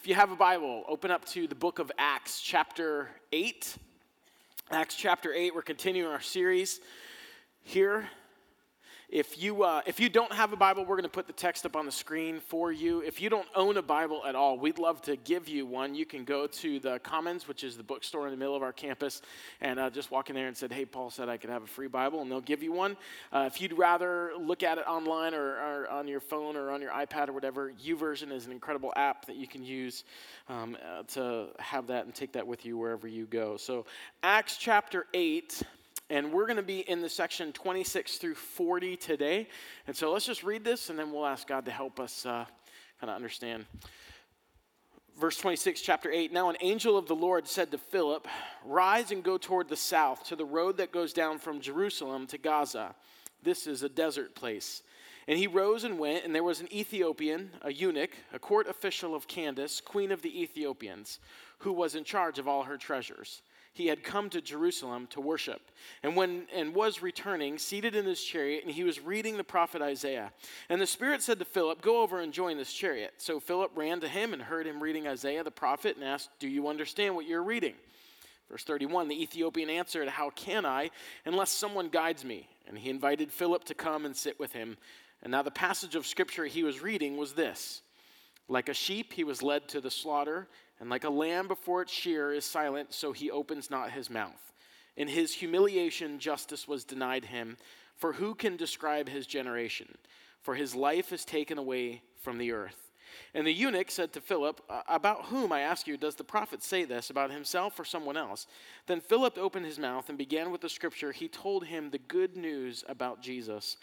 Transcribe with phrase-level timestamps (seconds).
[0.00, 3.76] If you have a Bible, open up to the book of Acts, chapter 8.
[4.70, 6.80] Acts chapter 8, we're continuing our series
[7.64, 8.08] here
[9.10, 11.66] if you, uh, if you don't have a Bible, we're going to put the text
[11.66, 13.00] up on the screen for you.
[13.00, 15.96] If you don't own a Bible at all, we'd love to give you one.
[15.96, 18.72] You can go to the Commons, which is the bookstore in the middle of our
[18.72, 19.20] campus,
[19.60, 21.66] and uh, just walk in there and said, "Hey, Paul said I could have a
[21.66, 22.96] free Bible," and they'll give you one.
[23.32, 26.80] Uh, if you'd rather look at it online or, or, on your phone or on
[26.80, 30.04] your iPad or whatever, YouVersion is an incredible app that you can use
[30.48, 33.56] um, uh, to have that and take that with you wherever you go.
[33.56, 33.86] So,
[34.22, 35.62] Acts chapter eight.
[36.10, 39.46] And we're going to be in the section 26 through 40 today.
[39.86, 42.44] And so let's just read this and then we'll ask God to help us uh,
[43.00, 43.64] kind of understand.
[45.20, 46.32] Verse 26, chapter 8.
[46.32, 48.26] Now an angel of the Lord said to Philip,
[48.64, 52.38] Rise and go toward the south to the road that goes down from Jerusalem to
[52.38, 52.96] Gaza.
[53.44, 54.82] This is a desert place.
[55.28, 59.14] And he rose and went, and there was an Ethiopian, a eunuch, a court official
[59.14, 61.20] of Candace, queen of the Ethiopians,
[61.58, 63.42] who was in charge of all her treasures
[63.72, 65.60] he had come to Jerusalem to worship,
[66.02, 69.80] and when and was returning, seated in his chariot, and he was reading the prophet
[69.80, 70.32] Isaiah.
[70.68, 74.00] And the Spirit said to Philip, "Go over and join this chariot." So Philip ran
[74.00, 77.26] to him and heard him reading Isaiah the prophet, and asked, "Do you understand what
[77.26, 77.76] you're reading?"
[78.50, 80.90] Verse 31 The Ethiopian answered, How can I,
[81.24, 82.48] unless someone guides me?
[82.66, 84.76] And he invited Philip to come and sit with him.
[85.22, 87.82] And now the passage of scripture he was reading was this
[88.48, 90.48] Like a sheep, he was led to the slaughter
[90.80, 94.52] and like a lamb before its shearer is silent, so he opens not his mouth.
[94.96, 97.58] In his humiliation, justice was denied him.
[97.96, 99.98] For who can describe his generation?
[100.40, 102.90] For his life is taken away from the earth.
[103.34, 106.84] And the eunuch said to Philip, About whom, I ask you, does the prophet say
[106.84, 108.46] this, about himself or someone else?
[108.86, 111.12] Then Philip opened his mouth and began with the scripture.
[111.12, 113.76] He told him the good news about Jesus.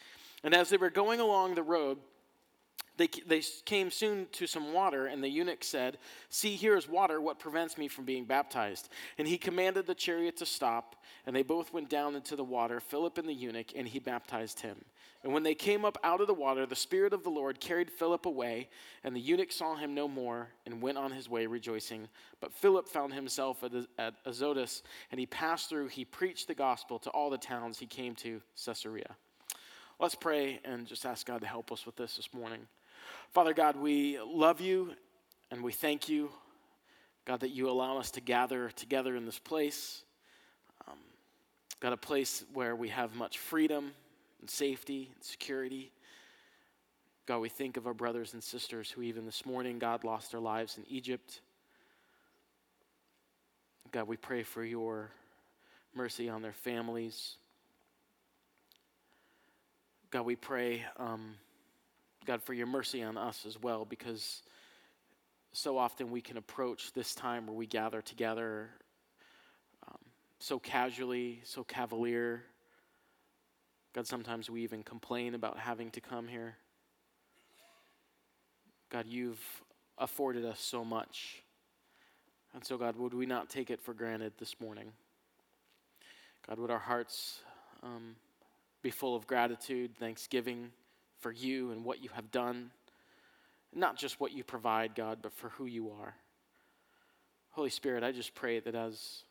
[0.44, 1.98] And as they were going along the road,
[2.98, 5.98] they, they came soon to some water, and the eunuch said,
[6.30, 7.22] See, here is water.
[7.22, 8.90] What prevents me from being baptized?
[9.17, 12.80] And he commanded the chariot to stop, and they both went down into the water,
[12.80, 14.78] Philip and the eunuch, and he baptized him.
[15.24, 17.91] And when they came up out of the water, the Spirit of the Lord carried
[17.91, 18.69] Philip away,
[19.03, 22.08] and the eunuch saw him no more, and went on his way rejoicing.
[22.40, 23.64] But Philip found himself
[23.97, 25.88] at Azotus, and he passed through.
[25.88, 29.16] He preached the gospel to all the towns he came to, Caesarea.
[30.00, 32.68] Let's pray and just ask God to help us with this this morning.
[33.31, 34.94] Father God, we love you
[35.51, 36.29] and we thank you,
[37.25, 40.03] God, that you allow us to gather together in this place.
[40.88, 40.97] Um,
[41.79, 43.91] God, a place where we have much freedom
[44.41, 45.91] and safety and security.
[47.25, 50.40] God, we think of our brothers and sisters who, even this morning, God, lost their
[50.40, 51.41] lives in Egypt.
[53.91, 55.12] God, we pray for your
[55.94, 57.35] mercy on their families.
[60.09, 60.85] God, we pray.
[60.97, 61.35] Um,
[62.28, 64.44] God, for your mercy on us as well, because
[65.54, 68.70] so often we can approach this time where we gather together
[69.88, 69.98] um,
[70.38, 72.44] so casually, so cavalier.
[73.96, 76.58] God, sometimes we even complain about having to come here.
[78.90, 79.40] God, you've
[79.98, 81.44] afforded us so much.
[82.54, 84.92] And so, God, would we not take it for granted this morning?
[86.46, 87.40] God, would our hearts
[87.84, 88.18] um,
[88.82, 90.72] be full of gratitude, thanksgiving,
[91.19, 92.72] for you and what you have done.
[93.73, 96.16] Not just what you provide, God, but for who you are.
[97.51, 99.23] Holy Spirit, I just pray that as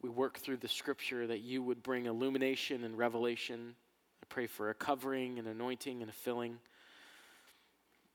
[0.00, 3.74] we work through the scripture, that you would bring illumination and revelation.
[4.22, 6.58] I pray for a covering and anointing and a filling.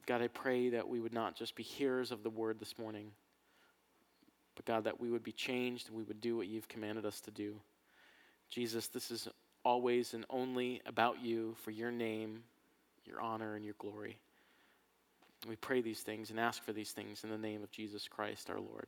[0.06, 3.12] God, I pray that we would not just be hearers of the word this morning,
[4.56, 7.22] but God, that we would be changed and we would do what you've commanded us
[7.22, 7.56] to do.
[8.50, 9.28] Jesus, this is
[9.64, 12.44] always and only about you for your name
[13.06, 14.18] your honor, and your glory.
[15.48, 18.50] We pray these things and ask for these things in the name of Jesus Christ
[18.50, 18.88] our Lord.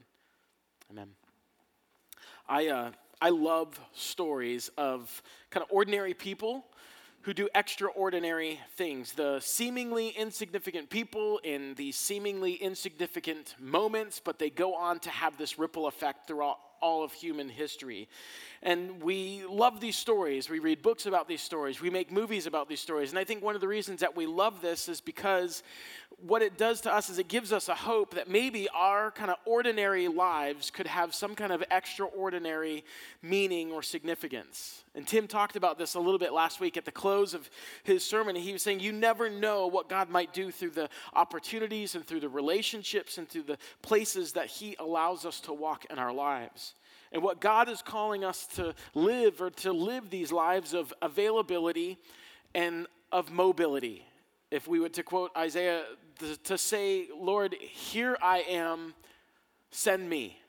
[0.90, 1.10] Amen.
[2.48, 6.66] I, uh, I love stories of kind of ordinary people
[7.22, 9.14] who do extraordinary things.
[9.14, 15.36] The seemingly insignificant people in these seemingly insignificant moments, but they go on to have
[15.38, 18.08] this ripple effect throughout all of human history.
[18.62, 20.50] And we love these stories.
[20.50, 21.82] We read books about these stories.
[21.82, 23.12] We make movies about these stories.
[23.12, 25.62] And I think one of the reasons that we love this is because
[26.22, 29.30] what it does to us is it gives us a hope that maybe our kind
[29.30, 32.84] of ordinary lives could have some kind of extraordinary
[33.22, 34.84] meaning or significance.
[34.96, 37.50] And Tim talked about this a little bit last week at the close of
[37.84, 38.36] his sermon.
[38.36, 42.22] He was saying, You never know what God might do through the opportunities and through
[42.22, 46.76] the relationships and through the places that He allows us to walk in our lives.
[47.12, 51.98] And what God is calling us to live or to live these lives of availability
[52.54, 54.06] and of mobility.
[54.52, 55.84] If we were to quote Isaiah
[56.20, 58.94] to, say, Lord, here I am,
[59.72, 60.40] send me.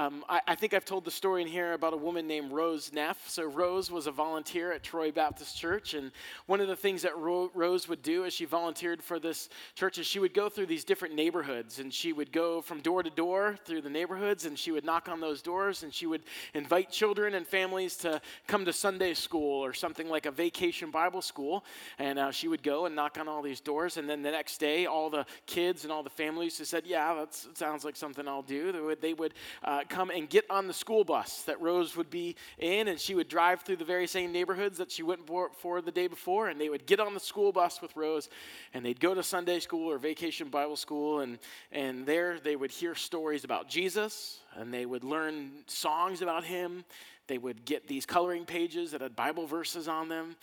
[0.00, 2.90] Um, I, I, think I've told the story in here about a woman named Rose
[2.90, 3.28] Neff.
[3.28, 5.92] So, Rose was a volunteer at Troy Baptist Church.
[5.92, 6.10] And
[6.46, 9.98] one of the things that Ro- Rose would do as she volunteered for this church
[9.98, 11.80] is she would go through these different neighborhoods.
[11.80, 14.46] And she would go from door to door through the neighborhoods.
[14.46, 15.82] And she would knock on those doors.
[15.82, 16.22] And she would
[16.54, 21.20] invite children and families to come to Sunday school or something like a vacation Bible
[21.20, 21.62] school.
[21.98, 23.98] And uh, she would go and knock on all these doors.
[23.98, 27.12] And then the next day, all the kids and all the families who said, Yeah,
[27.16, 30.66] that sounds like something I'll do, they would, they would uh, come and get on
[30.66, 34.06] the school bus that Rose would be in, and she would drive through the very
[34.06, 37.12] same neighborhoods that she went for, for the day before, and they would get on
[37.12, 38.30] the school bus with Rose,
[38.72, 41.38] and they'd go to Sunday school or vacation Bible school, and,
[41.72, 46.84] and there they would hear stories about Jesus, and they would learn songs about him.
[47.26, 50.36] They would get these coloring pages that had Bible verses on them.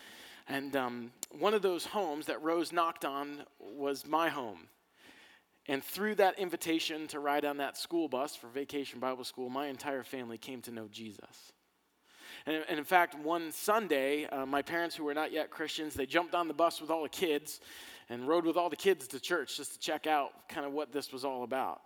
[0.48, 4.68] And um, one of those homes that Rose knocked on was my home.
[5.68, 9.68] And through that invitation to ride on that school bus for vacation Bible school, my
[9.68, 11.52] entire family came to know Jesus.
[12.46, 16.34] And, in fact, one Sunday, uh, my parents, who were not yet Christians, they jumped
[16.34, 17.60] on the bus with all the kids
[18.10, 20.94] and rode with all the kids to church just to check out kind of what
[20.94, 21.82] this was all about.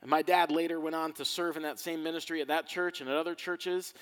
[0.00, 3.00] And my dad later went on to serve in that same ministry at that church
[3.00, 3.92] and at other churches.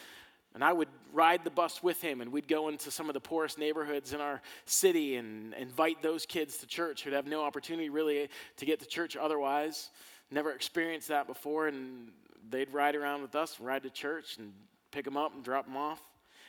[0.54, 3.20] And I would ride the bus with him, and we'd go into some of the
[3.20, 7.88] poorest neighborhoods in our city and invite those kids to church who'd have no opportunity
[7.88, 9.90] really to get to church otherwise.
[10.30, 12.08] Never experienced that before, and
[12.50, 14.52] they'd ride around with us, ride to church, and
[14.90, 16.00] pick them up and drop them off.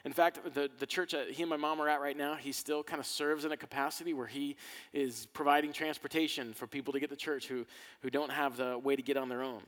[0.06, 2.52] In fact, the, the church that he and my mom are at right now, he
[2.52, 4.58] still kind of serves in a capacity where he
[4.92, 7.66] is providing transportation for people to get to church who,
[8.02, 9.62] who don't have the way to get on their own.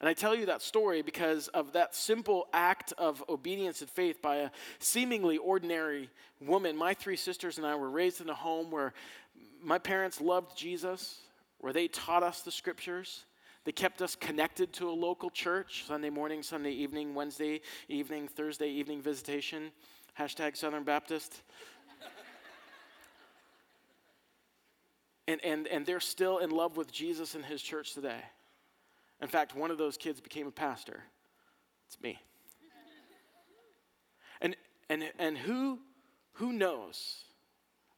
[0.00, 4.22] And I tell you that story because of that simple act of obedience and faith
[4.22, 6.08] by a seemingly ordinary
[6.40, 6.74] woman.
[6.74, 8.94] My three sisters and I were raised in a home where
[9.62, 11.18] my parents loved Jesus,
[11.58, 13.26] where they taught us the scriptures.
[13.64, 18.70] They kept us connected to a local church Sunday morning, Sunday evening, Wednesday evening, Thursday
[18.70, 19.70] evening visitation.
[20.18, 21.42] Hashtag Southern Baptist.
[25.28, 28.22] and, and, and they're still in love with Jesus and his church today.
[29.22, 31.02] In fact, one of those kids became a pastor.
[31.86, 32.18] It's me.
[34.40, 34.56] And,
[34.88, 35.78] and, and who,
[36.34, 37.24] who knows?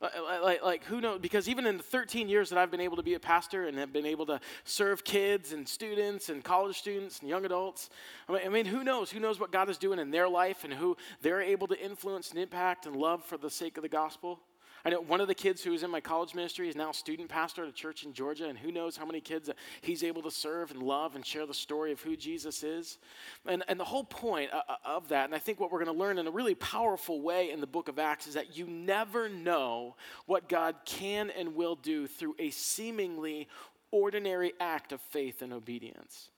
[0.00, 1.20] Like, like, who knows?
[1.20, 3.78] Because even in the 13 years that I've been able to be a pastor and
[3.78, 7.88] have been able to serve kids and students and college students and young adults,
[8.28, 9.12] I mean, I mean, who knows?
[9.12, 12.30] Who knows what God is doing in their life and who they're able to influence
[12.30, 14.40] and impact and love for the sake of the gospel?
[14.84, 17.28] I know one of the kids who was in my college ministry is now student
[17.28, 19.48] pastor at a church in Georgia, and who knows how many kids
[19.80, 22.98] he's able to serve and love and share the story of who Jesus is.
[23.46, 25.94] And, and the whole point uh, uh, of that, and I think what we're going
[25.94, 28.66] to learn in a really powerful way in the book of Acts, is that you
[28.66, 29.94] never know
[30.26, 33.48] what God can and will do through a seemingly
[33.92, 36.31] ordinary act of faith and obedience.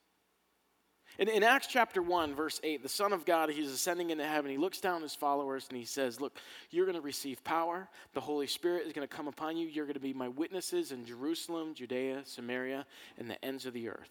[1.19, 4.51] In, in, Acts chapter 1, verse 8, the Son of God, he's ascending into heaven.
[4.51, 6.37] He looks down at his followers and he says, Look,
[6.71, 7.89] you're going to receive power.
[8.15, 9.69] The Holy Spirit is going to come upon you.
[9.69, 12.85] You're going to be my witnesses in Jerusalem, Judea, Samaria,
[13.17, 14.11] and the ends of the earth.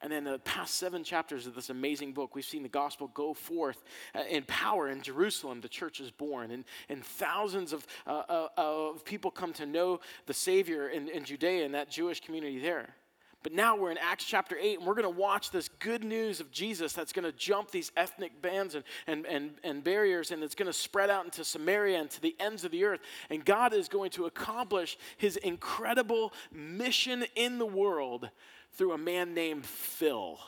[0.00, 3.34] And then the past seven chapters of this amazing book, we've seen the gospel go
[3.34, 3.82] forth
[4.14, 5.60] uh, in power in Jerusalem.
[5.60, 9.98] The church is born, and, and thousands of, uh, uh, of people come to know
[10.26, 12.94] the Savior in, in Judea and that Jewish community there.
[13.42, 16.40] But now we're in Acts chapter 8, and we're going to watch this good news
[16.40, 20.42] of Jesus that's going to jump these ethnic bands and, and, and, and barriers, and
[20.42, 23.00] it's going to spread out into Samaria and to the ends of the earth.
[23.30, 28.28] And God is going to accomplish his incredible mission in the world
[28.72, 30.38] through a man named Phil.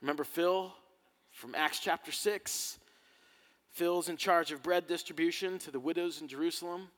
[0.00, 0.72] Remember Phil
[1.32, 2.78] from Acts chapter 6?
[3.72, 6.88] Phil's in charge of bread distribution to the widows in Jerusalem.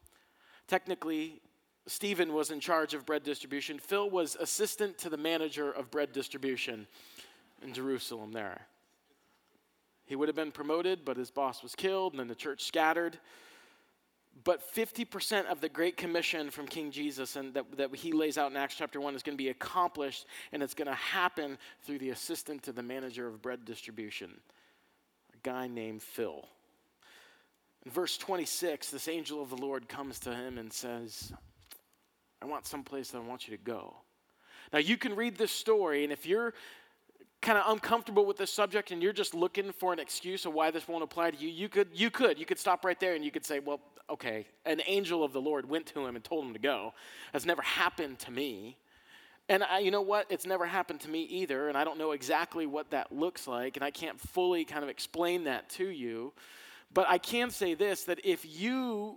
[0.67, 1.41] Technically,
[1.87, 3.79] Stephen was in charge of bread distribution.
[3.79, 6.87] Phil was assistant to the manager of bread distribution
[7.63, 8.67] in Jerusalem there.
[10.07, 13.19] He would have been promoted, but his boss was killed, and then the church scattered.
[14.43, 18.51] But 50% of the Great Commission from King Jesus and that, that he lays out
[18.51, 21.99] in Acts chapter 1 is going to be accomplished, and it's going to happen through
[21.99, 24.31] the assistant to the manager of bread distribution,
[25.33, 26.47] a guy named Phil.
[27.87, 31.33] In verse 26, this angel of the Lord comes to him and says,
[32.45, 33.95] I want someplace that I want you to go.
[34.71, 36.53] Now, you can read this story, and if you're
[37.41, 40.71] kind of uncomfortable with this subject and you're just looking for an excuse of why
[40.71, 43.25] this won't apply to you, you could, you could, you could stop right there and
[43.25, 46.45] you could say, well, okay, an angel of the Lord went to him and told
[46.45, 46.93] him to go.
[47.33, 48.77] That's never happened to me.
[49.49, 50.27] And I, you know what?
[50.29, 53.79] It's never happened to me either, and I don't know exactly what that looks like,
[53.79, 56.35] and I can't fully kind of explain that to you.
[56.93, 59.17] But I can say this that if you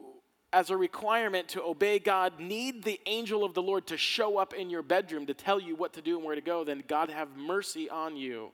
[0.54, 4.54] as a requirement to obey God, need the angel of the Lord to show up
[4.54, 7.10] in your bedroom to tell you what to do and where to go, then God
[7.10, 8.52] have mercy on you.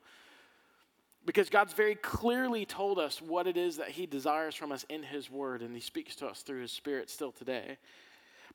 [1.25, 5.03] Because God's very clearly told us what it is that He desires from us in
[5.03, 7.77] His Word, and He speaks to us through His Spirit still today.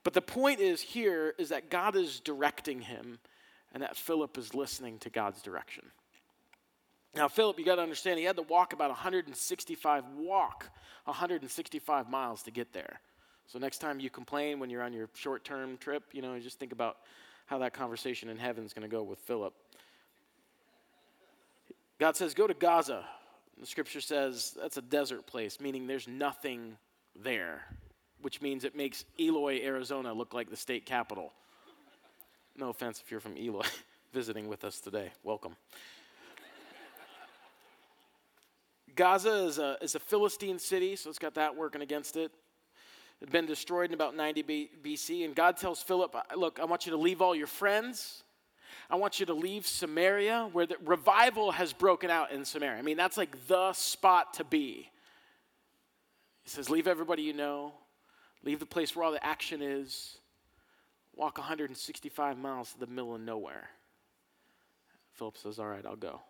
[0.05, 3.19] But the point is here is that God is directing him,
[3.73, 5.85] and that Philip is listening to God's direction.
[7.15, 10.71] Now, Philip, you got to understand, he had to walk about 165 walk
[11.05, 13.01] 165 miles to get there.
[13.49, 16.73] So next time you complain when you're on your short-term trip, you know, just think
[16.73, 16.99] about
[17.47, 19.55] how that conversation in heaven is going to go with Philip.
[21.99, 23.05] God says, Go to Gaza.
[23.59, 26.77] The scripture says that's a desert place, meaning there's nothing
[27.17, 27.63] there,
[28.21, 31.33] which means it makes Eloy, Arizona look like the state capital.
[32.57, 33.65] No offense if you're from Eloy
[34.13, 35.11] visiting with us today.
[35.25, 35.57] Welcome.
[38.95, 42.31] Gaza is a, is a Philistine city, so it's got that working against it.
[43.21, 46.87] Had been destroyed in about 90 B- BC, and God tells Philip, Look, I want
[46.87, 48.23] you to leave all your friends.
[48.91, 52.79] I want you to leave Samaria, where the revival has broken out in Samaria.
[52.79, 54.91] I mean, that's like the spot to be.
[56.43, 57.75] He says, Leave everybody you know,
[58.45, 60.19] leave the place where all the action is,
[61.15, 63.69] walk 165 miles to the middle of nowhere.
[65.15, 66.23] Philip says, All right, I'll go.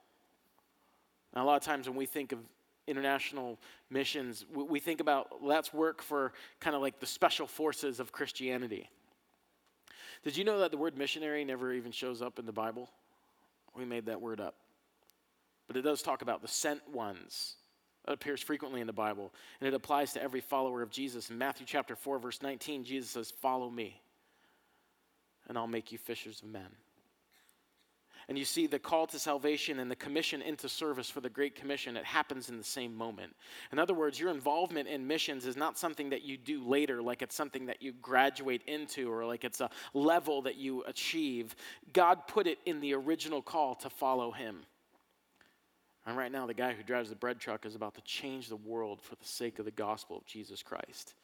[1.35, 2.41] Now, a lot of times when we think of
[2.89, 3.59] international
[3.91, 8.89] missions, we think about let's work for kind of like the special forces of Christianity.
[10.25, 12.91] Did you know that the word missionary never even shows up in the Bible?
[13.77, 14.55] We made that word up.
[15.69, 17.57] But it does talk about the sent ones.
[18.07, 21.29] That appears frequently in the Bible, and it applies to every follower of Jesus.
[21.29, 24.01] In Matthew chapter 4, verse 19, Jesus says, Follow me,
[25.47, 26.69] and I'll make you fishers of men.
[28.29, 31.55] And you see the call to salvation and the commission into service for the Great
[31.55, 33.35] Commission, it happens in the same moment.
[33.73, 37.23] In other words, your involvement in missions is not something that you do later, like
[37.23, 41.57] it's something that you graduate into or like it's a level that you achieve.
[41.95, 44.61] God put it in the original call to follow Him.
[46.05, 48.57] And right now, the guy who drives the bread truck is about to change the
[48.57, 51.15] world for the sake of the gospel of Jesus Christ.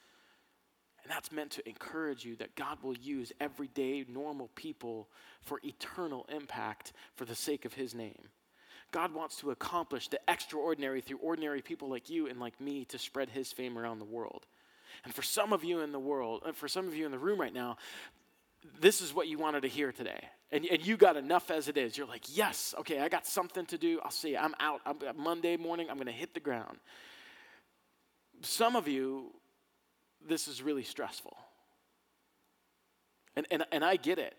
[1.04, 5.08] And that's meant to encourage you that God will use everyday, normal people
[5.42, 8.28] for eternal impact for the sake of His name.
[8.90, 12.98] God wants to accomplish the extraordinary through ordinary people like you and like me to
[12.98, 14.46] spread His fame around the world.
[15.04, 17.18] And for some of you in the world, and for some of you in the
[17.18, 17.76] room right now,
[18.80, 20.24] this is what you wanted to hear today.
[20.52, 21.98] And, and you got enough as it is.
[21.98, 24.00] You're like, yes, okay, I got something to do.
[24.02, 24.38] I'll see.
[24.38, 24.80] I'm out.
[24.86, 26.78] I'm, uh, Monday morning, I'm going to hit the ground.
[28.40, 29.32] Some of you
[30.28, 31.36] this is really stressful.
[33.36, 34.34] And, and, and I get it.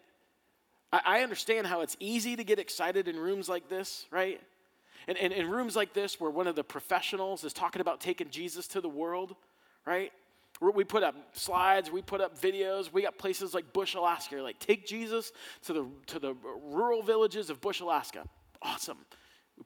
[0.92, 4.42] I, I understand how it's easy to get excited in rooms like this, right?
[5.08, 8.68] And, in rooms like this, where one of the professionals is talking about taking Jesus
[8.70, 9.36] to the world,
[9.86, 10.12] right?
[10.62, 12.92] We put up slides, we put up videos.
[12.92, 14.38] We got places like Bush, Alaska.
[14.38, 15.32] Like, take Jesus
[15.66, 18.24] to the, to the rural villages of Bush, Alaska.
[18.62, 18.98] Awesome.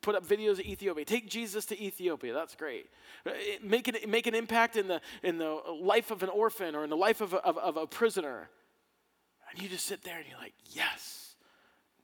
[0.02, 1.04] Put up videos of Ethiopia.
[1.04, 2.34] Take Jesus to Ethiopia.
[2.34, 2.88] That's great.
[3.64, 6.90] Make an, make an impact in the, in the life of an orphan or in
[6.90, 8.50] the life of a, of, of a prisoner.
[9.50, 11.34] And you just sit there and you're like, yes,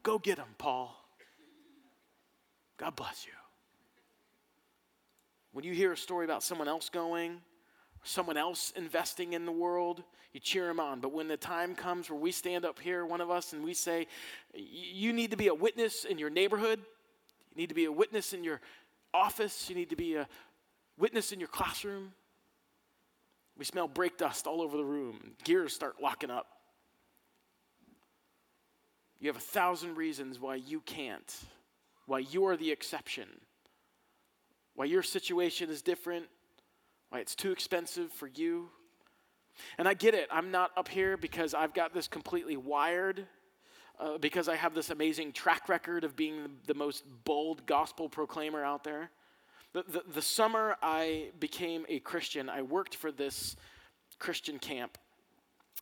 [0.01, 0.99] go get him, Paul.
[2.77, 3.33] God bless you.
[5.51, 7.39] When you hear a story about someone else going,
[8.03, 10.99] someone else investing in the world, you cheer them on.
[10.99, 13.73] But when the time comes where we stand up here, one of us, and we
[13.73, 14.07] say,
[14.53, 16.81] you need to be a witness in your neighborhood,
[17.55, 18.59] you need to be a witness in your
[19.13, 19.69] office.
[19.69, 20.27] You need to be a
[20.97, 22.11] witness in your classroom.
[23.57, 25.31] We smell brake dust all over the room.
[25.45, 26.47] Gears start locking up.
[29.19, 31.33] You have a thousand reasons why you can't,
[32.05, 33.29] why you are the exception,
[34.75, 36.25] why your situation is different,
[37.09, 38.69] why it's too expensive for you.
[39.77, 40.27] And I get it.
[40.29, 43.25] I'm not up here because I've got this completely wired
[43.99, 48.63] uh, because I have this amazing track record of being the most bold gospel proclaimer
[48.63, 49.09] out there.
[49.73, 53.55] The, the, the summer I became a Christian, I worked for this
[54.19, 54.97] Christian camp.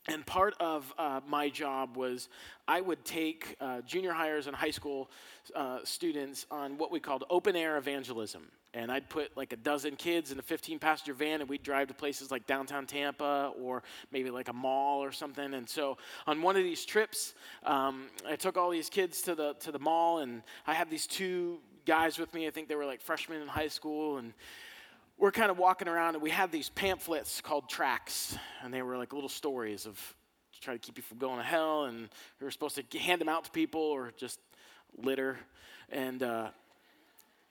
[0.07, 2.27] And part of uh, my job was
[2.67, 5.09] I would take uh, junior hires and high school
[5.55, 8.43] uh, students on what we called open air evangelism.
[8.73, 11.89] And I'd put like a dozen kids in a 15 passenger van and we'd drive
[11.89, 15.53] to places like downtown Tampa or maybe like a mall or something.
[15.53, 19.53] And so on one of these trips, um, I took all these kids to the,
[19.59, 22.47] to the mall and I had these two guys with me.
[22.47, 24.17] I think they were like freshmen in high school.
[24.17, 24.33] And
[25.19, 28.35] we're kind of walking around and we had these pamphlets called tracts.
[28.63, 29.99] And they were like little stories of
[30.61, 31.85] try to keep you from going to hell.
[31.85, 34.39] And we were supposed to hand them out to people or just
[34.97, 35.37] litter.
[35.89, 36.49] And, uh,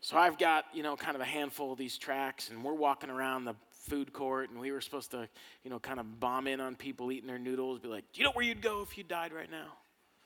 [0.02, 3.08] so I've got, you know, kind of a handful of these tracts, and we're walking
[3.08, 5.28] around the food court, and we were supposed to,
[5.62, 8.24] you know, kind of bomb in on people eating their noodles, be like, do you
[8.24, 9.74] know where you'd go if you died right now?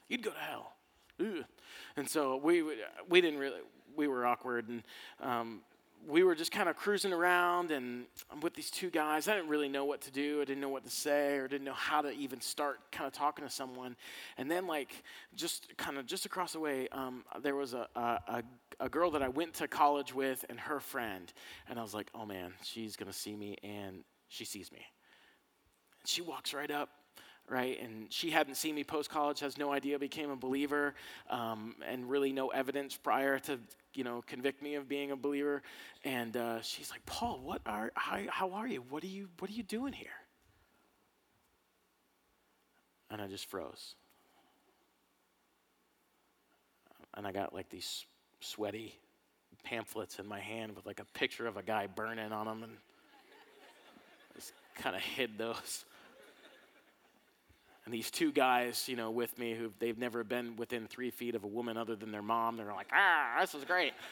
[0.09, 0.73] You'd go to hell.
[1.97, 2.63] And so we,
[3.09, 3.61] we didn't really,
[3.95, 4.83] we were awkward, and
[5.21, 5.61] um,
[6.09, 9.29] we were just kind of cruising around and I'm with these two guys.
[9.29, 10.41] I didn't really know what to do.
[10.41, 13.13] I didn't know what to say or didn't know how to even start kind of
[13.13, 13.97] talking to someone.
[14.39, 15.03] And then, like,
[15.35, 18.43] just kind of just across the way, um, there was a, a,
[18.81, 21.33] a, girl that I went to college with and her friend.
[21.69, 23.57] And I was like, oh man, she's going to see me.
[23.63, 24.85] And she sees me.
[26.01, 26.91] And she walks right up
[27.49, 27.81] right?
[27.81, 30.95] And she hadn't seen me post college, has no idea, became a believer,
[31.31, 33.59] um, and really no evidence prior to,
[33.95, 35.63] you know, convict me of being a believer.
[36.05, 38.83] And uh, she's like, Paul, what are, how, how are you?
[38.91, 40.09] What are you, what are you doing here?
[43.11, 43.95] And I just froze.
[47.15, 48.05] And I got like these
[48.41, 48.95] sweaty
[49.65, 52.73] pamphlets in my hand with like a picture of a guy burning on them and
[54.35, 55.85] just kind of hid those
[57.87, 61.37] and these two guys, you know, with me who they've never been within three feet
[61.37, 63.93] of a woman other than their mom, they're like, ah, this is great.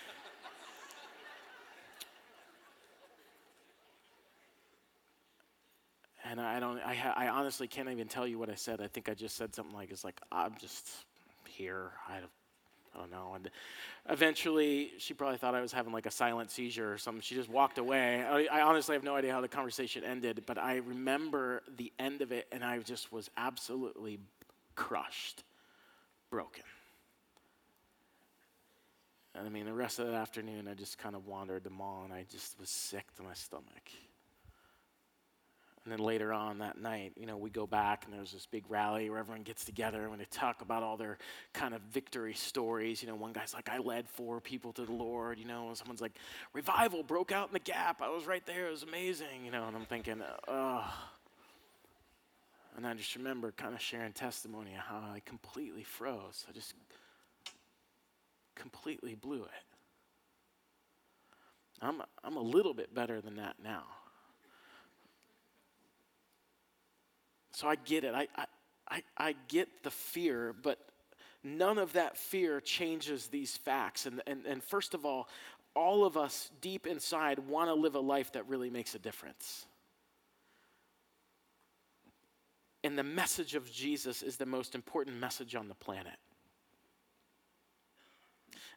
[6.24, 8.80] and I don't, I, I honestly can't even tell you what I said.
[8.80, 10.88] I think I just said something like, "It's like I'm just
[11.48, 11.90] here.
[12.08, 12.20] I
[12.94, 13.32] Don't know.
[13.34, 13.50] And
[14.08, 17.22] eventually, she probably thought I was having like a silent seizure or something.
[17.22, 18.22] She just walked away.
[18.22, 22.22] I, I, honestly have no idea how the conversation ended, but I remember the end
[22.22, 24.20] of it, and I just was absolutely
[24.76, 25.42] crushed,
[26.30, 26.64] broken.
[29.34, 32.02] And I mean, the rest of that afternoon, I just kind of wandered the mall,
[32.04, 33.90] and I just was sick to my stomach.
[35.84, 38.64] And then later on that night, you know, we go back and there's this big
[38.70, 41.18] rally where everyone gets together and they talk about all their
[41.52, 43.02] kind of victory stories.
[43.02, 45.76] You know, one guy's like, I led four people to the Lord, you know, and
[45.76, 46.14] someone's like,
[46.54, 48.00] revival broke out in the gap.
[48.00, 48.68] I was right there.
[48.68, 50.90] It was amazing, you know, and I'm thinking, oh.
[52.78, 56.46] And I just remember kind of sharing testimony of how I completely froze.
[56.48, 56.72] I just
[58.54, 59.50] completely blew it.
[61.82, 63.84] I'm, I'm a little bit better than that now.
[67.54, 68.14] So I get it.
[68.14, 68.26] I,
[68.88, 70.78] I, I get the fear, but
[71.44, 74.06] none of that fear changes these facts.
[74.06, 75.28] And, and, and first of all,
[75.74, 79.66] all of us deep inside want to live a life that really makes a difference.
[82.82, 86.16] And the message of Jesus is the most important message on the planet.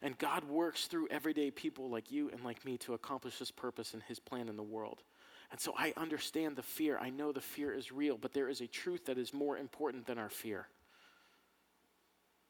[0.02, 3.94] And God works through everyday people like you and like me to accomplish His purpose
[3.94, 5.02] and His plan in the world.
[5.50, 6.98] And so I understand the fear.
[6.98, 10.06] I know the fear is real, but there is a truth that is more important
[10.06, 10.68] than our fear.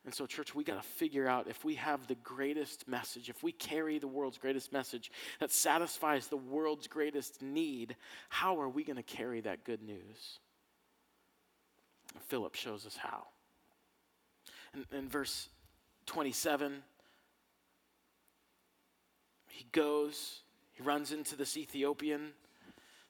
[0.04, 3.42] And so, church, we got to figure out if we have the greatest message, if
[3.42, 7.94] we carry the world's greatest message that satisfies the world's greatest need,
[8.28, 10.38] how are we going to carry that good news?
[12.28, 13.24] Philip shows us how.
[14.72, 15.48] In, in verse
[16.06, 16.82] 27,
[19.48, 20.40] he goes,
[20.72, 22.30] he runs into this Ethiopian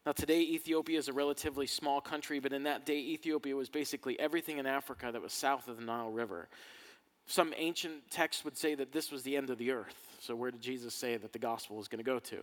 [0.09, 4.18] now, today, Ethiopia is a relatively small country, but in that day, Ethiopia was basically
[4.18, 6.49] everything in Africa that was south of the Nile River.
[7.27, 10.16] Some ancient texts would say that this was the end of the earth.
[10.21, 12.38] So, where did Jesus say that the gospel was going to go to?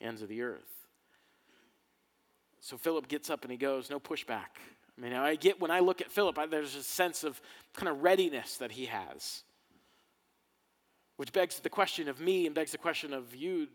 [0.00, 0.86] Ends of the earth.
[2.60, 4.60] So, Philip gets up and he goes, no pushback.
[4.96, 7.40] I mean, I get when I look at Philip, I, there's a sense of
[7.74, 9.42] kind of readiness that he has.
[11.16, 13.66] Which begs the question of me and begs the question of you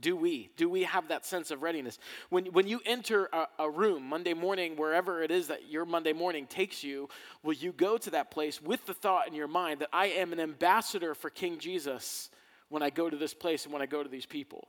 [0.00, 0.50] do we?
[0.56, 1.98] Do we have that sense of readiness?
[2.28, 6.12] When, when you enter a, a, room Monday morning, wherever it is that your Monday
[6.12, 7.08] morning takes you,
[7.42, 10.32] will you go to that place with the thought in your mind that I am
[10.32, 12.30] an ambassador for King Jesus
[12.68, 14.68] when I go to this place and when I go to these people?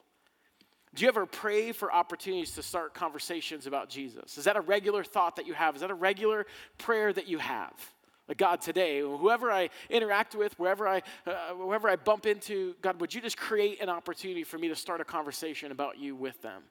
[0.93, 4.37] Do you ever pray for opportunities to start conversations about Jesus?
[4.37, 5.75] Is that a regular thought that you have?
[5.75, 6.45] Is that a regular
[6.77, 7.73] prayer that you have?
[8.33, 13.13] God, today, whoever I interact with, wherever I, uh, whoever I bump into, God, would
[13.13, 16.63] you just create an opportunity for me to start a conversation about you with them?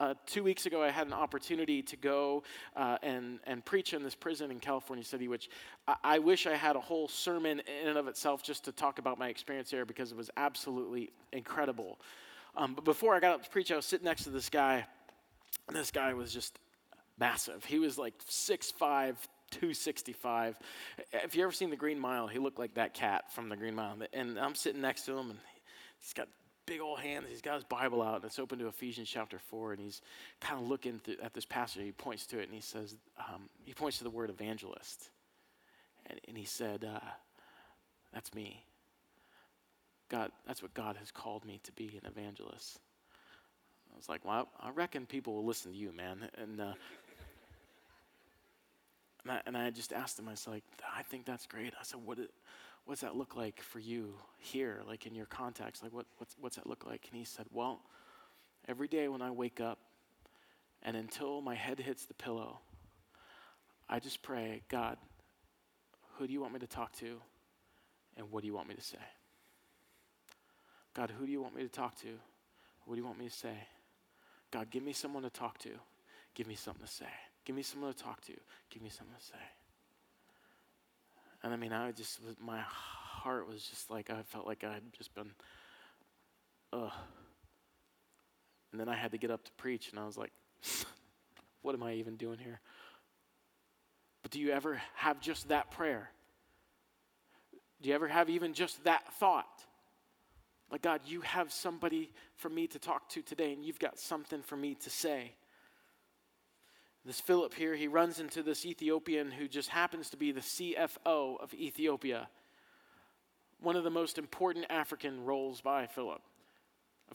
[0.00, 2.44] Uh, two weeks ago, I had an opportunity to go
[2.76, 5.50] uh, and, and preach in this prison in California City, which
[5.88, 9.00] I, I, wish I had a whole sermon in and of itself just to talk
[9.00, 11.98] about my experience there because it was absolutely incredible.
[12.56, 14.86] Um, but before I got up to preach, I was sitting next to this guy,
[15.66, 16.60] and this guy was just
[17.18, 17.64] massive.
[17.64, 19.16] He was like 6'5,
[19.50, 20.58] 265.
[21.12, 23.74] If you ever seen The Green Mile, he looked like that cat from The Green
[23.74, 23.96] Mile.
[24.12, 25.38] And I'm sitting next to him, and
[25.98, 26.28] he's got
[26.66, 27.26] big old hands.
[27.28, 30.02] He's got his Bible out, and it's open to Ephesians chapter 4, and he's
[30.40, 31.82] kind of looking at this passage.
[31.82, 35.10] He points to it, and he says, um, he points to the word evangelist.
[36.06, 37.00] And, and he said, uh,
[38.12, 38.64] That's me.
[40.08, 42.80] God, that's what God has called me to be an evangelist.
[43.92, 46.28] I was like, well, I reckon people will listen to you, man.
[46.38, 46.72] And, uh,
[49.24, 50.64] and, I, and I just asked him, I was like,
[50.96, 51.74] I think that's great.
[51.78, 52.18] I said, what,
[52.88, 55.82] does that look like for you here, like in your context?
[55.82, 57.06] Like, what, what's, what's that look like?
[57.10, 57.80] And he said, well,
[58.66, 59.78] every day when I wake up
[60.82, 62.60] and until my head hits the pillow,
[63.88, 64.96] I just pray, God,
[66.16, 67.20] who do you want me to talk to?
[68.16, 68.98] And what do you want me to say?
[70.94, 72.08] God, who do you want me to talk to?
[72.84, 73.54] What do you want me to say?
[74.50, 75.70] God, give me someone to talk to.
[76.34, 77.06] Give me something to say.
[77.48, 78.34] Give me someone to talk to.
[78.68, 79.38] Give me something to say.
[81.42, 84.82] And I mean, I just, my heart was just like, I felt like I had
[84.92, 85.30] just been,
[86.74, 86.92] ugh.
[88.70, 90.30] And then I had to get up to preach, and I was like,
[91.62, 92.60] what am I even doing here?
[94.20, 96.10] But do you ever have just that prayer?
[97.80, 99.64] Do you ever have even just that thought?
[100.70, 104.42] Like, God, you have somebody for me to talk to today, and you've got something
[104.42, 105.32] for me to say.
[107.08, 111.40] This Philip here, he runs into this Ethiopian who just happens to be the CFO
[111.40, 112.28] of Ethiopia.
[113.62, 116.20] One of the most important African roles by Philip.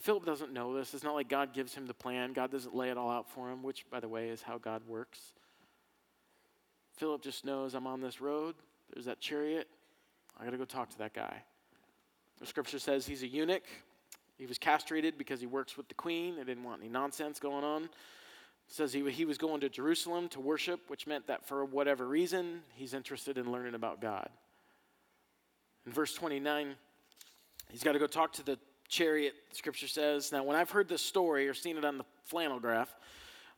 [0.00, 0.94] Philip doesn't know this.
[0.94, 2.32] It's not like God gives him the plan.
[2.32, 4.82] God doesn't lay it all out for him, which, by the way, is how God
[4.88, 5.32] works.
[6.96, 8.56] Philip just knows I'm on this road.
[8.92, 9.68] There's that chariot.
[10.40, 11.40] I got to go talk to that guy.
[12.40, 13.62] The scripture says he's a eunuch.
[14.38, 16.34] He was castrated because he works with the queen.
[16.34, 17.88] They didn't want any nonsense going on.
[18.68, 22.06] It says he, he was going to Jerusalem to worship, which meant that for whatever
[22.06, 24.28] reason, he's interested in learning about God.
[25.86, 26.74] In verse 29,
[27.70, 30.32] he's got to go talk to the chariot, scripture says.
[30.32, 32.94] Now, when I've heard this story or seen it on the flannel graph,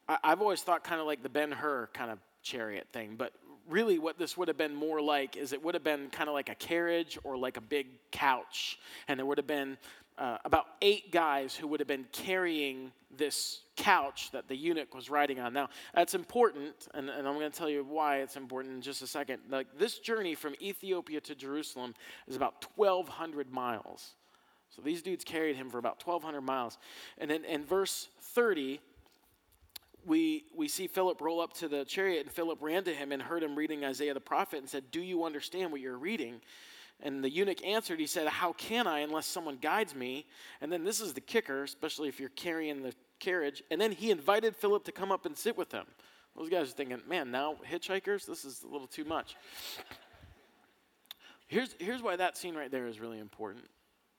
[0.09, 3.17] I, have always thought kind of like the Ben Hur kind of chariot thing.
[3.17, 3.33] But
[3.69, 6.35] really, what this would have been more like is it would have been kind of
[6.35, 8.79] like a carriage or like a big couch.
[9.09, 9.77] And there would have been
[10.19, 15.11] uh, about eight guys who would have been carrying this couch that the eunuch was
[15.11, 15.53] riding on.
[15.53, 19.03] Now, that's important, and, and I'm going to tell you why it's important in just
[19.03, 19.41] a second.
[19.51, 21.95] Like, this journey from Ethiopia to Jerusalem
[22.27, 24.15] is about 1,200 miles.
[24.75, 26.79] So these dudes carried him for about 1,200 miles.
[27.19, 28.81] And then in verse 30,
[30.07, 33.21] we, we see Philip roll up to the chariot, and Philip ran to him and
[33.21, 36.41] heard him reading Isaiah the prophet and said, Do you understand what you're reading?
[37.03, 40.27] And the eunuch answered, He said, How can I unless someone guides me?
[40.61, 43.63] And then this is the kicker, especially if you're carrying the carriage.
[43.71, 45.87] And then he invited Philip to come up and sit with him.
[46.37, 48.27] Those guys are thinking, Man, now hitchhikers?
[48.27, 49.37] This is a little too much.
[51.49, 53.67] Here's, here's why that scene right there is really important.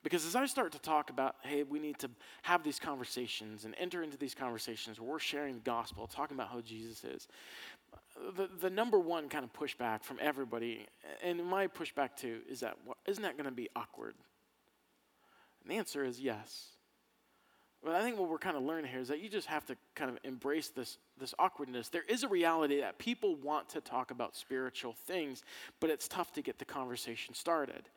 [0.08, 2.10] Because as I start to talk about, hey, we need to
[2.44, 6.48] have these conversations and enter into these conversations where we're sharing the gospel, talking about
[6.48, 7.28] how Jesus is,
[8.38, 10.86] the, the number one kind of pushback from everybody,
[11.22, 14.14] and my pushback too, is that, well, isn't that going to be awkward?
[15.62, 16.68] And the answer is yes.
[17.84, 19.76] But I think what we're kind of learning here is that you just have to
[19.94, 21.90] kind of embrace this, this awkwardness.
[21.90, 25.44] There is a reality that people want to talk about spiritual things,
[25.82, 27.90] but it's tough to get the conversation started.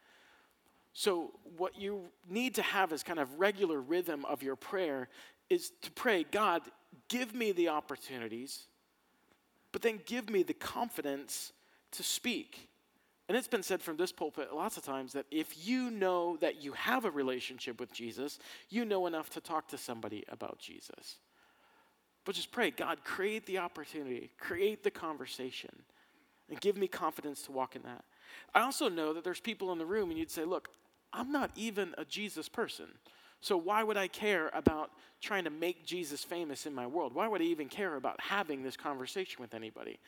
[0.92, 5.08] So, what you need to have as kind of regular rhythm of your prayer
[5.48, 6.62] is to pray, God,
[7.08, 8.66] give me the opportunities,
[9.72, 11.52] but then give me the confidence
[11.92, 12.68] to speak.
[13.28, 16.62] And it's been said from this pulpit lots of times that if you know that
[16.62, 21.18] you have a relationship with Jesus, you know enough to talk to somebody about Jesus.
[22.24, 25.70] But just pray, God, create the opportunity, create the conversation,
[26.48, 28.04] and give me confidence to walk in that.
[28.54, 30.68] I also know that there's people in the room, and you'd say, Look,
[31.12, 32.86] I'm not even a Jesus person.
[33.40, 37.14] So why would I care about trying to make Jesus famous in my world?
[37.14, 39.98] Why would I even care about having this conversation with anybody?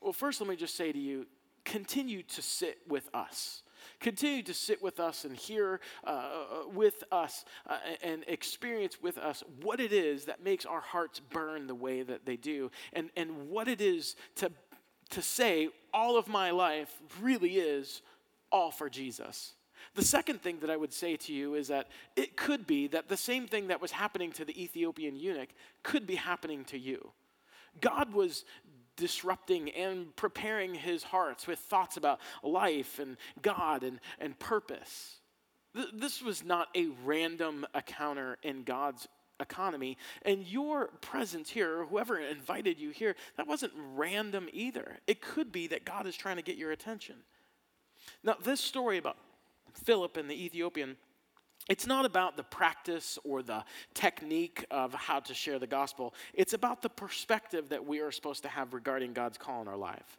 [0.00, 1.26] Well, first, let me just say to you
[1.64, 3.62] continue to sit with us.
[4.00, 9.18] Continue to sit with us and hear uh, uh with us uh, and experience with
[9.18, 13.10] us what it is that makes our hearts burn the way that they do, and,
[13.16, 14.50] and what it is to,
[15.10, 18.02] to say, all of my life really is
[18.50, 19.52] all for Jesus.
[19.98, 23.08] The second thing that I would say to you is that it could be that
[23.08, 25.48] the same thing that was happening to the Ethiopian eunuch
[25.82, 27.10] could be happening to you.
[27.80, 28.44] God was
[28.96, 35.16] disrupting and preparing his hearts with thoughts about life and God and, and purpose.
[35.74, 39.08] Th- this was not a random encounter in God's
[39.40, 39.98] economy.
[40.22, 45.00] And your presence here, whoever invited you here, that wasn't random either.
[45.08, 47.16] It could be that God is trying to get your attention.
[48.22, 49.16] Now, this story about
[49.84, 50.96] Philip and the Ethiopian,
[51.68, 53.64] it's not about the practice or the
[53.94, 56.14] technique of how to share the gospel.
[56.32, 59.76] It's about the perspective that we are supposed to have regarding God's call in our
[59.76, 60.18] life.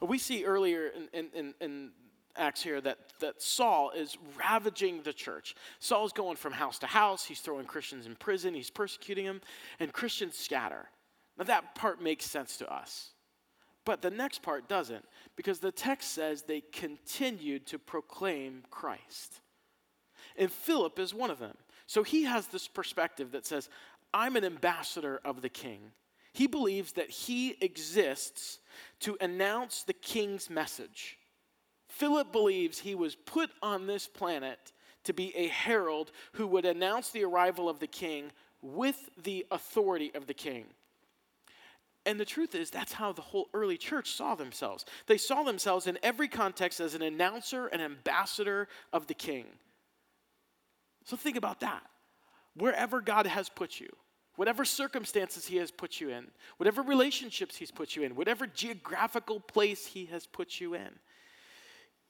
[0.00, 1.90] We see earlier in, in, in,
[2.36, 5.54] Acts here that, that Saul is ravaging the church.
[5.78, 7.24] Saul's going from house to house.
[7.24, 8.54] He's throwing Christians in prison.
[8.54, 9.40] He's persecuting them,
[9.78, 10.88] and Christians scatter.
[11.38, 13.13] Now, that part makes sense to us.
[13.84, 15.04] But the next part doesn't,
[15.36, 19.40] because the text says they continued to proclaim Christ.
[20.36, 21.56] And Philip is one of them.
[21.86, 23.68] So he has this perspective that says,
[24.12, 25.92] I'm an ambassador of the king.
[26.32, 28.58] He believes that he exists
[29.00, 31.18] to announce the king's message.
[31.88, 34.72] Philip believes he was put on this planet
[35.04, 40.10] to be a herald who would announce the arrival of the king with the authority
[40.14, 40.64] of the king.
[42.06, 44.84] And the truth is, that's how the whole early church saw themselves.
[45.06, 49.46] They saw themselves in every context as an announcer, an ambassador of the king.
[51.04, 51.82] So think about that.
[52.56, 53.88] Wherever God has put you,
[54.36, 56.26] whatever circumstances He has put you in,
[56.58, 60.90] whatever relationships He's put you in, whatever geographical place He has put you in,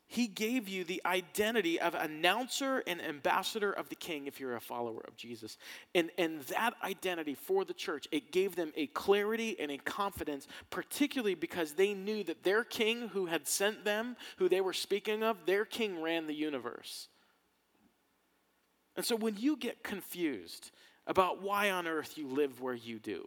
[0.07, 4.61] he gave you the identity of announcer and ambassador of the king if you're a
[4.61, 5.57] follower of Jesus.
[5.95, 10.47] And, and that identity for the church, it gave them a clarity and a confidence,
[10.71, 15.23] particularly because they knew that their king who had sent them, who they were speaking
[15.23, 17.09] of, their king ran the universe.
[18.97, 20.71] And so when you get confused
[21.07, 23.25] about why on earth you live where you do,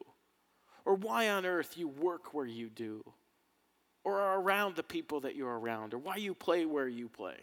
[0.85, 3.03] or why on earth you work where you do,
[4.07, 7.35] or are around the people that you're around or why you play where you play.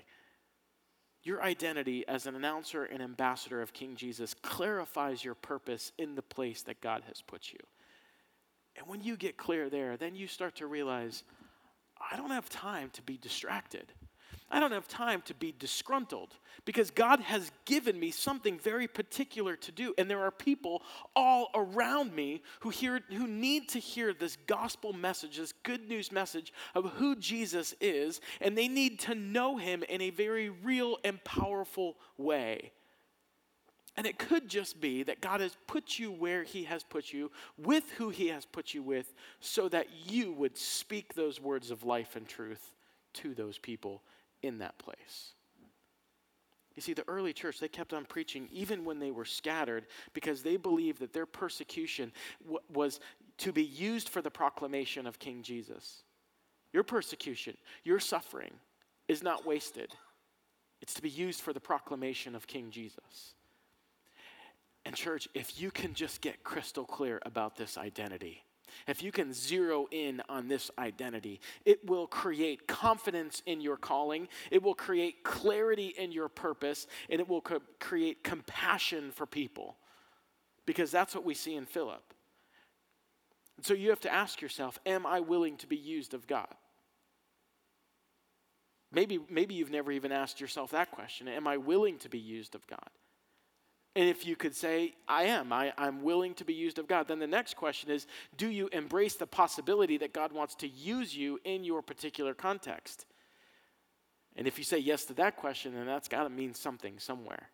[1.22, 6.22] Your identity as an announcer and ambassador of King Jesus clarifies your purpose in the
[6.22, 7.58] place that God has put you.
[8.76, 11.22] And when you get clear there, then you start to realize
[12.10, 13.92] I don't have time to be distracted.
[14.54, 19.56] I don't have time to be disgruntled because God has given me something very particular
[19.56, 19.92] to do.
[19.98, 20.82] And there are people
[21.16, 26.12] all around me who, hear, who need to hear this gospel message, this good news
[26.12, 30.98] message of who Jesus is, and they need to know him in a very real
[31.02, 32.70] and powerful way.
[33.96, 37.32] And it could just be that God has put you where He has put you,
[37.58, 41.84] with who He has put you with, so that you would speak those words of
[41.84, 42.72] life and truth
[43.14, 44.02] to those people
[44.44, 45.34] in that place.
[46.74, 50.42] You see, the early church, they kept on preaching even when they were scattered because
[50.42, 52.98] they believed that their persecution w- was
[53.38, 56.02] to be used for the proclamation of King Jesus.
[56.72, 58.52] Your persecution, your suffering
[59.06, 59.92] is not wasted,
[60.80, 63.34] it's to be used for the proclamation of King Jesus.
[64.84, 68.44] And, church, if you can just get crystal clear about this identity,
[68.86, 74.28] if you can zero in on this identity, it will create confidence in your calling,
[74.50, 79.76] it will create clarity in your purpose, and it will co- create compassion for people.
[80.66, 82.02] Because that's what we see in Philip.
[83.56, 86.54] And so you have to ask yourself Am I willing to be used of God?
[88.92, 92.54] Maybe, maybe you've never even asked yourself that question Am I willing to be used
[92.54, 92.90] of God?
[93.96, 97.06] And if you could say, I am, I, I'm willing to be used of God,
[97.06, 101.16] then the next question is do you embrace the possibility that God wants to use
[101.16, 103.06] you in your particular context?
[104.36, 107.50] And if you say yes to that question, then that's got to mean something somewhere.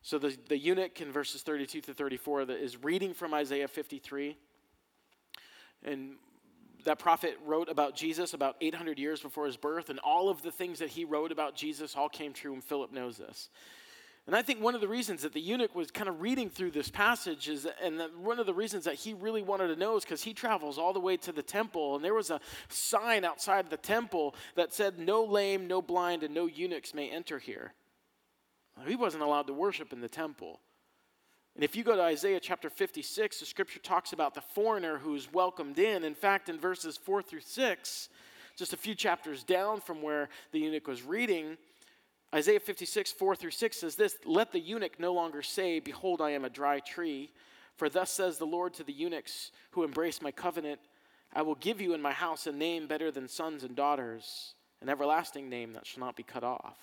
[0.00, 4.38] So the, the eunuch in verses 32 to 34 that is reading from Isaiah 53.
[5.84, 6.12] And
[6.84, 10.50] that prophet wrote about Jesus about 800 years before his birth, and all of the
[10.50, 13.50] things that he wrote about Jesus all came true, and Philip knows this.
[14.28, 16.72] And I think one of the reasons that the eunuch was kind of reading through
[16.72, 20.04] this passage is, and one of the reasons that he really wanted to know is
[20.04, 22.38] because he travels all the way to the temple, and there was a
[22.68, 27.38] sign outside the temple that said, No lame, no blind, and no eunuchs may enter
[27.38, 27.72] here.
[28.86, 30.60] He wasn't allowed to worship in the temple.
[31.54, 35.32] And if you go to Isaiah chapter 56, the scripture talks about the foreigner who's
[35.32, 36.04] welcomed in.
[36.04, 38.08] In fact, in verses 4 through 6,
[38.58, 41.56] just a few chapters down from where the eunuch was reading,
[42.34, 46.30] Isaiah 56, 4 through 6 says this Let the eunuch no longer say, Behold, I
[46.30, 47.30] am a dry tree.
[47.76, 50.80] For thus says the Lord to the eunuchs who embrace my covenant
[51.32, 54.88] I will give you in my house a name better than sons and daughters, an
[54.88, 56.78] everlasting name that shall not be cut off.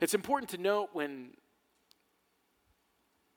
[0.00, 1.30] It's important to note when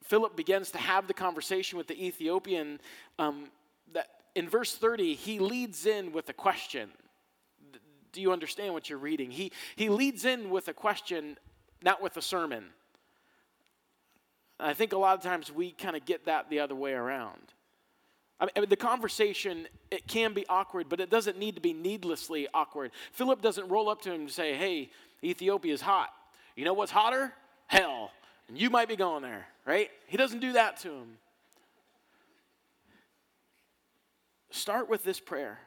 [0.04, 2.80] Philip begins to have the conversation with the Ethiopian
[3.20, 3.50] um,
[3.94, 6.90] that in verse 30, he leads in with a question
[8.18, 9.30] do you understand what you're reading?
[9.30, 11.38] He, he leads in with a question,
[11.84, 12.66] not with a sermon.
[14.60, 17.54] I think a lot of times we kind of get that the other way around.
[18.40, 22.48] I mean, the conversation, it can be awkward, but it doesn't need to be needlessly
[22.56, 22.90] awkward.
[23.12, 24.90] Philip doesn't roll up to him and say, Hey,
[25.24, 26.10] Ethiopia is hot.
[26.56, 27.32] You know what's hotter?
[27.68, 28.10] Hell.
[28.48, 29.92] And you might be going there, right?
[30.08, 31.18] He doesn't do that to him.
[34.50, 35.60] Start with this prayer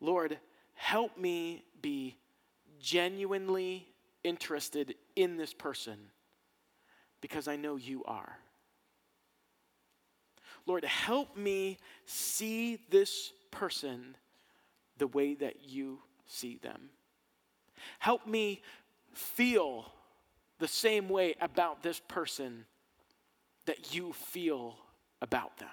[0.00, 0.38] Lord,
[0.74, 2.16] help me be
[2.80, 3.86] genuinely
[4.22, 5.98] interested in this person
[7.20, 8.36] because I know you are.
[10.66, 14.16] Lord, help me see this person
[14.98, 16.90] the way that you see them.
[17.98, 18.62] Help me
[19.12, 19.92] feel
[20.58, 22.64] the same way about this person
[23.66, 24.76] that you feel
[25.20, 25.68] about them.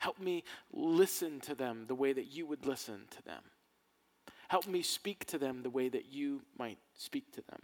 [0.00, 3.42] Help me listen to them the way that you would listen to them.
[4.48, 7.60] Help me speak to them the way that you might speak to them.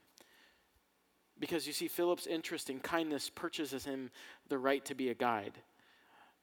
[1.40, 4.11] Because you see, Philip's interest in kindness purchases him
[4.49, 5.55] the right to be a guide.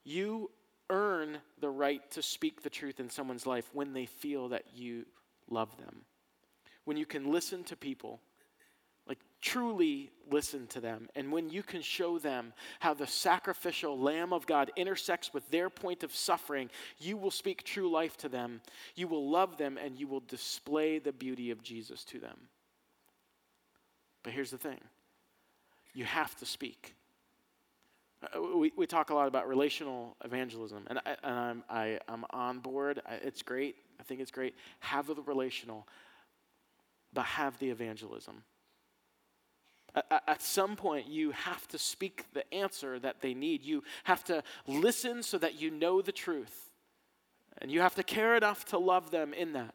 [0.02, 0.50] You
[0.90, 5.06] earn the right to speak the truth in someone's life when they feel that you
[5.48, 6.02] love them.
[6.84, 8.20] When you can listen to people,
[9.44, 14.46] truly listen to them, and when you can show them how the sacrificial Lamb of
[14.46, 18.62] God intersects with their point of suffering, you will speak true life to them.
[18.96, 22.38] You will love them, and you will display the beauty of Jesus to them.
[24.22, 24.80] But here's the thing
[25.92, 26.94] you have to speak.
[28.22, 32.24] Uh, we, we talk a lot about relational evangelism, and, I, and I'm, I, I'm
[32.30, 33.02] on board.
[33.22, 33.76] It's great.
[34.00, 34.54] I think it's great.
[34.80, 35.86] Have the relational,
[37.12, 38.42] but have the evangelism.
[39.94, 43.62] At some point, you have to speak the answer that they need.
[43.62, 46.70] You have to listen so that you know the truth.
[47.58, 49.74] And you have to care enough to love them in that.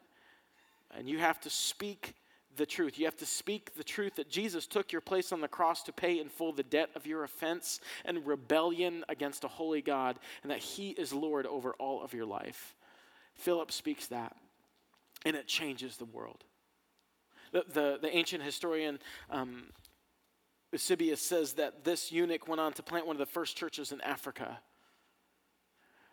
[0.94, 2.14] And you have to speak
[2.56, 2.98] the truth.
[2.98, 5.92] You have to speak the truth that Jesus took your place on the cross to
[5.92, 10.50] pay in full the debt of your offense and rebellion against a holy God, and
[10.50, 12.74] that He is Lord over all of your life.
[13.34, 14.36] Philip speaks that,
[15.24, 16.44] and it changes the world.
[17.52, 18.98] The, the, the ancient historian
[19.30, 19.64] um,
[20.72, 24.00] Eusebius says that this eunuch went on to plant one of the first churches in
[24.02, 24.58] Africa.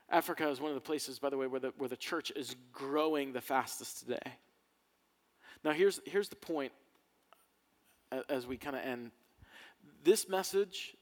[0.09, 2.55] Africa is one of the places, by the way, where the, where the church is
[2.71, 4.33] growing the fastest today.
[5.63, 6.71] Now, here's, here's the point
[8.29, 9.11] as we kind of end.
[10.03, 10.95] This message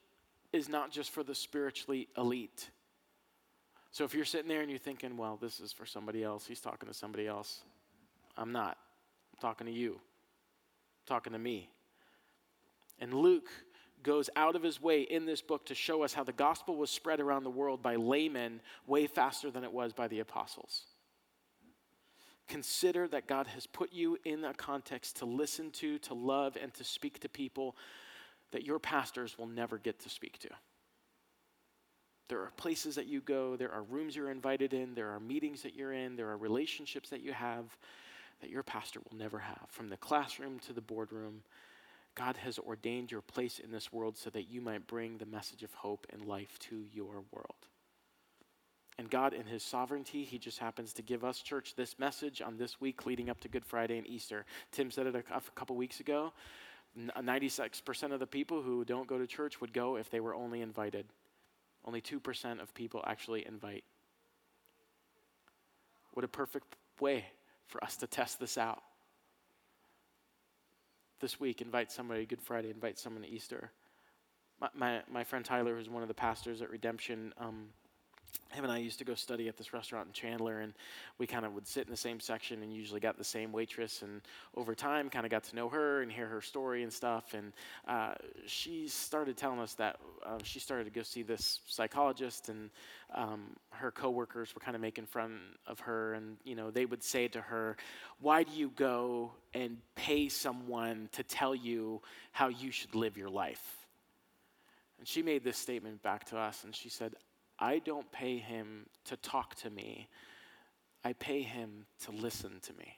[0.52, 2.70] is not just for the spiritually elite.
[3.92, 6.60] So if you're sitting there and you're thinking, well, this is for somebody else, he's
[6.60, 7.62] talking to somebody else,
[8.36, 8.78] I'm not.
[9.34, 11.70] I'm talking to you, I'm talking to me.
[13.00, 13.50] And Luke
[14.04, 16.90] goes out of his way in this book to show us how the gospel was
[16.92, 20.84] spread around the world by laymen way faster than it was by the apostles.
[22.48, 26.72] Consider that God has put you in a context to listen to, to love, and
[26.76, 27.76] to speak to people
[28.52, 30.50] that your pastors will never get to speak to.
[32.30, 35.64] There are places that you go, there are rooms you're invited in, there are meetings
[35.64, 37.66] that you're in, there are relationships that you have
[38.42, 39.66] that your pastor will never have.
[39.70, 41.42] From the classroom to the boardroom,
[42.16, 45.64] God has ordained your place in this world so that you might bring the message
[45.64, 47.68] of hope and life to your world.
[48.98, 52.58] And God, in His sovereignty, He just happens to give us, church, this message on
[52.58, 54.46] this week leading up to Good Friday and Easter.
[54.72, 56.32] Tim said it a, a couple weeks ago
[56.98, 60.62] 96% of the people who don't go to church would go if they were only
[60.62, 61.06] invited.
[61.84, 63.84] Only 2% of people actually invite.
[66.14, 67.26] What a perfect way
[67.68, 68.82] for us to test this out.
[71.26, 73.72] This week, invite somebody, Good Friday, invite someone to Easter.
[74.62, 77.70] My, my, my friend Tyler, who's one of the pastors at Redemption, um,
[78.52, 80.74] him and I used to go study at this restaurant in Chandler, and
[81.18, 84.02] we kind of would sit in the same section and usually got the same waitress.
[84.02, 84.22] And
[84.56, 87.34] over time, kind of got to know her and hear her story and stuff.
[87.34, 87.54] And
[87.88, 88.14] uh,
[88.46, 92.70] she started telling us that uh, she started to go see this psychologist, and
[93.14, 96.14] um, her coworkers were kind of making fun of her.
[96.14, 97.78] And you know, they would say to her,
[98.20, 103.30] "Why do you go and pay someone to tell you how you should live your
[103.30, 103.86] life?"
[104.98, 107.16] And she made this statement back to us, and she said,
[107.60, 110.08] I don't pay him to talk to me,
[111.04, 112.98] I pay him to listen to me.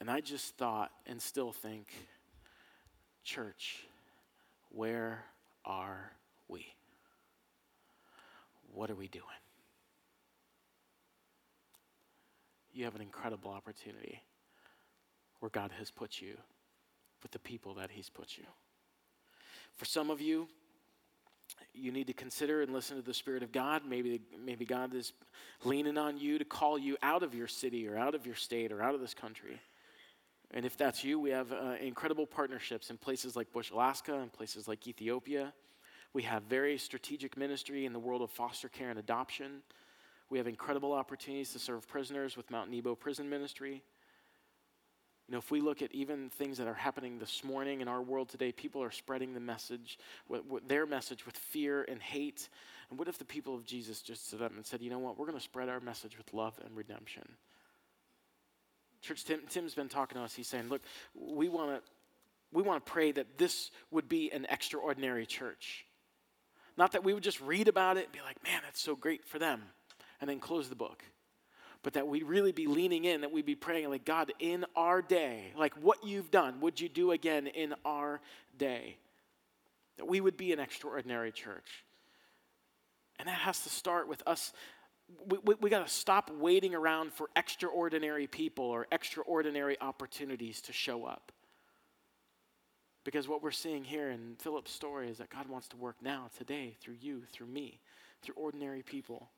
[0.00, 1.86] And I just thought and still think,
[3.22, 3.84] church,
[4.70, 5.24] where
[5.64, 6.10] are
[6.48, 6.66] we?
[8.74, 9.24] What are we doing?
[12.72, 14.22] You have an incredible opportunity
[15.38, 16.36] where God has put you
[17.22, 18.44] with the people that He's put you.
[19.76, 20.48] For some of you,
[21.74, 23.82] you need to consider and listen to the Spirit of God.
[23.88, 25.12] Maybe, maybe God is
[25.64, 28.72] leaning on you to call you out of your city or out of your state
[28.72, 29.60] or out of this country.
[30.52, 34.32] And if that's you, we have uh, incredible partnerships in places like Bush, Alaska, and
[34.32, 35.52] places like Ethiopia.
[36.12, 39.62] We have very strategic ministry in the world of foster care and adoption.
[40.28, 43.82] We have incredible opportunities to serve prisoners with Mount Nebo Prison Ministry.
[45.28, 48.02] You know, if we look at even things that are happening this morning in our
[48.02, 49.98] world today, people are spreading the message,
[50.66, 52.48] their message with fear and hate.
[52.90, 55.18] And what if the people of Jesus just stood up and said, you know what,
[55.18, 57.22] we're going to spread our message with love and redemption?
[59.00, 60.34] Church, Tim, Tim's been talking to us.
[60.34, 60.82] He's saying, look,
[61.14, 61.90] we want to
[62.52, 65.86] we want to pray that this would be an extraordinary church.
[66.76, 69.24] Not that we would just read about it and be like, man, that's so great
[69.24, 69.62] for them,
[70.20, 71.02] and then close the book
[71.82, 75.02] but that we really be leaning in, that we be praying, like, God, in our
[75.02, 78.20] day, like what you've done, would you do again in our
[78.56, 78.96] day?
[79.98, 81.84] That we would be an extraordinary church.
[83.18, 84.52] And that has to start with us.
[85.26, 90.72] We, we, we got to stop waiting around for extraordinary people or extraordinary opportunities to
[90.72, 91.32] show up.
[93.04, 96.30] Because what we're seeing here in Philip's story is that God wants to work now,
[96.38, 97.80] today, through you, through me,
[98.22, 99.28] through ordinary people.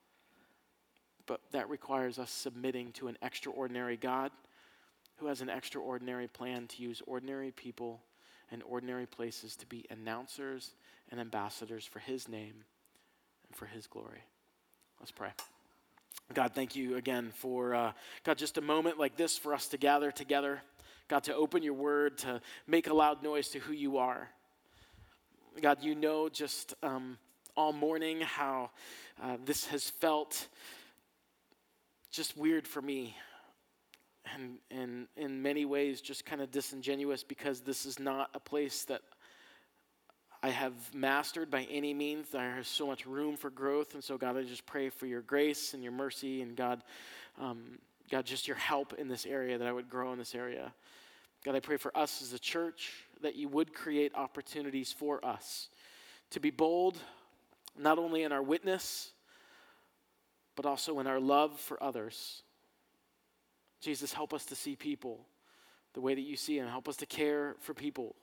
[1.26, 4.30] But that requires us submitting to an extraordinary God
[5.16, 8.00] who has an extraordinary plan to use ordinary people
[8.50, 10.72] and ordinary places to be announcers
[11.10, 12.64] and ambassadors for his name
[13.48, 14.22] and for his glory.
[15.00, 15.30] Let's pray.
[16.32, 17.92] God, thank you again for, uh,
[18.24, 20.62] God, just a moment like this for us to gather together.
[21.08, 24.30] God, to open your word, to make a loud noise to who you are.
[25.60, 27.18] God, you know just um,
[27.56, 28.70] all morning how
[29.22, 30.48] uh, this has felt
[32.14, 33.16] just weird for me
[34.32, 38.84] and, and in many ways just kind of disingenuous because this is not a place
[38.84, 39.02] that
[40.40, 42.28] I have mastered by any means.
[42.28, 43.94] There is so much room for growth.
[43.94, 46.84] And so, God, I just pray for your grace and your mercy and God,
[47.40, 47.78] um,
[48.10, 50.72] God, just your help in this area that I would grow in this area.
[51.44, 52.92] God, I pray for us as a church
[53.22, 55.68] that you would create opportunities for us
[56.30, 56.96] to be bold,
[57.76, 59.13] not only in our witness,
[60.56, 62.42] but also in our love for others.
[63.80, 65.26] Jesus, help us to see people
[65.92, 66.68] the way that you see them.
[66.68, 68.16] Help us to care for people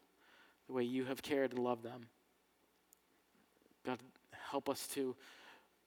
[0.68, 2.08] the way you have cared and loved them.
[3.86, 4.00] God,
[4.50, 5.16] help us to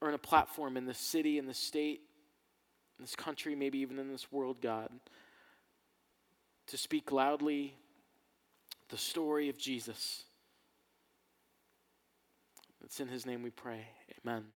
[0.02, 2.02] earn a platform in this city, in this state,
[2.98, 4.90] in this country, maybe even in this world, God,
[6.68, 7.74] to speak loudly
[8.88, 10.24] the story of Jesus.
[12.84, 13.86] It's in his name we pray.
[14.24, 14.53] Amen.